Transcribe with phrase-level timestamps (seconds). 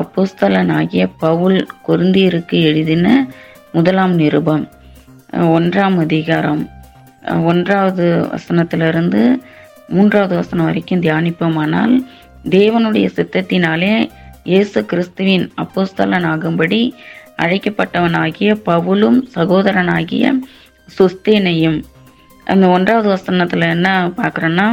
[0.00, 3.06] அப்போஸ்தலனாகிய பவுல் கொருந்தியருக்கு எழுதின
[3.72, 4.64] முதலாம் நிருபம்.
[5.56, 6.62] ஒன்றாம் அதிகாரம்.
[7.50, 9.22] ஒன்றாவது வசனத்திலிருந்து
[9.88, 11.94] மூன்றாவது வசனம் வரைக்கும் தியானிப்போமானால்
[12.56, 13.92] தேவனுடைய சித்தத்தினாலே
[14.44, 16.80] இயேசு கிறிஸ்துவின் அப்போஸ்தலனாகும்படி
[17.42, 20.34] அழைக்கப்பட்டவனாகிய பவுலும் சகோதரனாகிய
[20.98, 21.78] சுஸ்தேனையும்.
[22.44, 24.68] அந்த ஒன்றாவது வசனத்தில் என்ன பார்க்குறோன்னா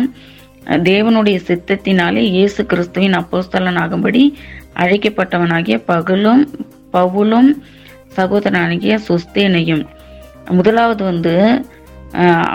[0.90, 4.22] தேவனுடைய சித்தத்தினாலே இயேசு கிறிஸ்துவின் அப்போஸ்தலன் ஆகும்படி
[4.82, 6.44] அழைக்கப்பட்டவனாகிய பகலும்
[6.94, 7.50] பவுலும்
[8.18, 9.84] சகோதரனாகிய சுஸ்தேனையும்.
[10.58, 11.34] முதலாவது வந்து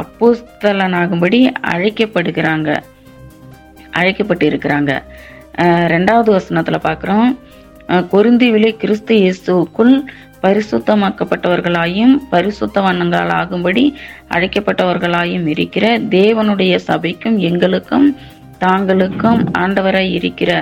[0.03, 1.41] அப்போஸ்தலனாகும்படி
[1.73, 2.70] அழைக்கப்படுகிறாங்க.
[3.98, 4.93] அழைக்கப்பட்டு இருக்கிறாங்க
[5.95, 7.31] ரெண்டாவது வசனத்தில் பார்க்குறோம்
[8.12, 9.95] கொருந்திவிலே கிறிஸ்து இயேசுக்குள்
[10.43, 13.84] பரிசுத்தமாக்கப்பட்டவர்களாயும் பரிசுத்தவான்களாகும்படி
[14.34, 15.84] அழைக்கப்பட்டவர்களாயும் இருக்கிற
[16.17, 18.06] தேவனுடைய சபைக்கும் எங்களுக்கும்
[18.64, 20.53] தாங்களுக்கும் ஆண்டவராய் இருக்கிற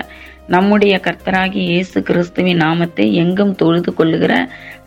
[0.54, 4.32] நம்முடைய கர்த்தராகி இயேசு கிறிஸ்துவின் நாமத்தை எங்கும் தொழுது கொள்ளுகிற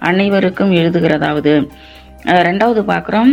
[0.10, 1.54] அனைவருக்கும் எழுதுகிறதாவது.
[2.48, 3.32] ரெண்டாவது பார்க்குறோம்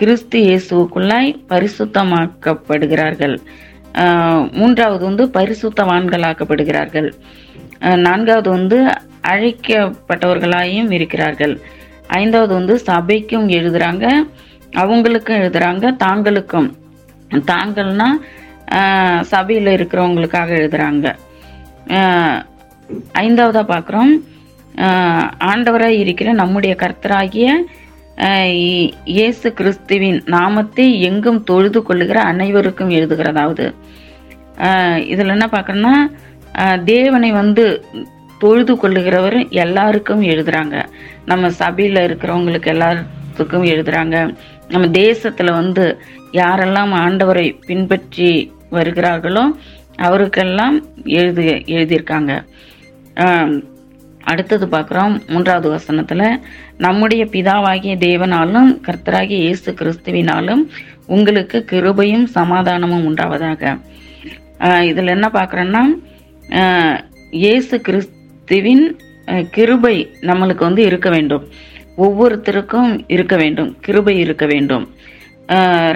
[0.00, 3.36] கிறிஸ்து இயேசுக்குள்ளாய் பரிசுத்தமாக்கப்படுகிறார்கள்.
[4.58, 7.08] மூன்றாவது வந்து பரிசுத்தவான்களாக்கப்படுகிறார்கள்.
[8.06, 8.78] நான்காவது வந்து
[9.32, 11.54] அழைக்கப்பட்டவர்களாயும் இருக்கிறார்கள்.
[12.20, 14.06] ஐந்தாவது வந்து சபைக்கும் எழுதுறாங்க
[14.82, 16.68] அவங்களுக்கும் எழுதுறாங்க தாங்களுக்கும்.
[17.50, 18.08] தாங்கள்னா
[19.32, 21.06] சபையில் இருக்கிறவங்களுக்காக எழுதுறாங்க.
[23.22, 24.12] ஐந்தாவதாக ஐந்தாவதா பார்க்குறோம்
[25.50, 27.46] ஆண்டவராக இருக்கிற நம்முடைய கர்த்தராகிய
[29.16, 33.66] இயேசு கிறிஸ்துவின் நாமத்தை எங்கும் தொழுது கொள்ளுகிற அனைவருக்கும் எழுதுகிறதாவது
[35.12, 35.94] இதில் என்ன பார்க்குறோன்னா
[36.84, 37.64] தேவனை வந்து
[38.42, 40.76] தொழுது கொள்ளுகிறவர் எல்லாருக்கும் எழுதுறாங்க.
[41.30, 44.16] நம்ம சபையில் இருக்கிறவங்களுக்கு எல்லாத்துக்கும் எழுதுறாங்க.
[44.72, 45.84] நம்ம தேசத்துல வந்து
[46.40, 48.30] யாரெல்லாம் ஆண்டவரை பின்பற்றி
[48.76, 49.44] வருகிறார்களோ
[50.06, 50.76] அவருக்கெல்லாம்
[51.18, 51.44] எழுது
[51.76, 52.32] எழுதியிருக்காங்க.
[54.30, 56.26] அடுத்தது பார்க்குறோம் மூன்றாவது வசனத்தில்
[56.84, 60.62] நம்முடைய பிதாவாகிய தேவனாலும் கர்த்தராகிய இயேசு கிறிஸ்துவினாலும்
[61.16, 63.72] உங்களுக்கு கிருபையும் சமாதானமும் உண்டாவதாக.
[64.90, 65.82] இதில் என்ன பார்க்குறோன்னா
[67.44, 68.86] இயேசு கிறிஸ்துவின்
[69.56, 69.96] கிருபை
[70.28, 71.44] நம்மளுக்கு வந்து இருக்க வேண்டும்.
[72.04, 74.84] ஒவ்வொருத்தருக்கும் இருக்க வேண்டும் கிருபை இருக்க வேண்டும்.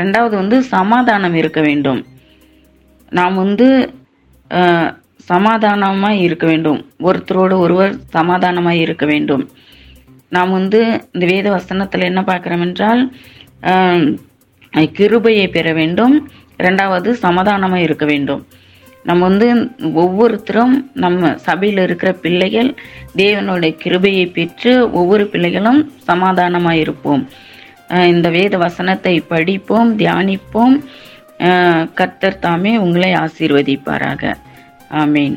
[0.00, 2.00] ரெண்டாவது வந்து சமாதானம் இருக்க வேண்டும்.
[3.18, 3.66] நாம் வந்து
[5.32, 6.80] சமாதானமாக இருக்க வேண்டும்.
[7.08, 9.44] ஒருத்தரோடு ஒருவர் சமாதானமாக இருக்க வேண்டும்.
[10.36, 10.80] நாம் வந்து
[11.14, 13.02] இந்த வேத வசனத்தில் என்ன பார்க்குறோம் என்றால்
[14.98, 16.14] கிருபையை பெற வேண்டும்.
[16.66, 18.42] ரெண்டாவது சமாதானமாக இருக்க வேண்டும்.
[19.02, 19.48] நம்ம வந்து
[19.94, 22.74] ஒவ்வொருத்தரும் நம்ம சபையில் இருக்கிற பிள்ளைகள்
[23.16, 25.80] தேவனுடைய கிருபையை பெற்று ஒவ்வொரு பிள்ளைகளும்
[26.10, 27.24] சமாதானமாக இருப்போம்
[28.12, 30.76] இந்த வேத வசனத்தை படிப்போம் தியானிப்போம்.
[31.94, 34.34] கர்த்தர் தாமே உங்களை ஆசீர்வதிப்பாராக.
[34.90, 35.36] ஆமீன்.